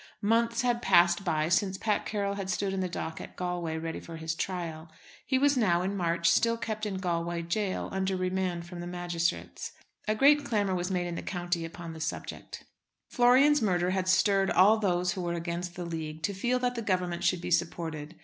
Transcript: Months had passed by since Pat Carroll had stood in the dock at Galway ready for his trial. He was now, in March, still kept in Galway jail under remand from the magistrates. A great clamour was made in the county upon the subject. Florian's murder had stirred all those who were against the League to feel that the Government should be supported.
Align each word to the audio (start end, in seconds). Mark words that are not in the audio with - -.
Months 0.23 0.63
had 0.63 0.81
passed 0.81 1.23
by 1.23 1.47
since 1.47 1.77
Pat 1.77 2.07
Carroll 2.07 2.33
had 2.33 2.49
stood 2.49 2.73
in 2.73 2.79
the 2.79 2.89
dock 2.89 3.21
at 3.21 3.35
Galway 3.35 3.77
ready 3.77 3.99
for 3.99 4.17
his 4.17 4.33
trial. 4.33 4.89
He 5.27 5.37
was 5.37 5.55
now, 5.55 5.83
in 5.83 5.95
March, 5.95 6.27
still 6.31 6.57
kept 6.57 6.87
in 6.87 6.95
Galway 6.95 7.43
jail 7.43 7.87
under 7.91 8.17
remand 8.17 8.65
from 8.65 8.79
the 8.79 8.87
magistrates. 8.87 9.73
A 10.07 10.15
great 10.15 10.43
clamour 10.43 10.73
was 10.73 10.89
made 10.89 11.05
in 11.05 11.13
the 11.13 11.21
county 11.21 11.65
upon 11.65 11.93
the 11.93 12.01
subject. 12.01 12.63
Florian's 13.11 13.61
murder 13.61 13.91
had 13.91 14.07
stirred 14.07 14.49
all 14.49 14.77
those 14.79 15.11
who 15.11 15.21
were 15.21 15.33
against 15.35 15.75
the 15.75 15.85
League 15.85 16.23
to 16.23 16.33
feel 16.33 16.57
that 16.57 16.73
the 16.73 16.81
Government 16.81 17.23
should 17.23 17.39
be 17.41 17.51
supported. 17.51 18.15